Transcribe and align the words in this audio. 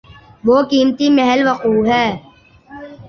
وہ 0.47 0.57
قیمتی 0.71 1.07
محل 1.17 1.39
وقوع 1.47 1.83
ہے۔ 1.91 2.07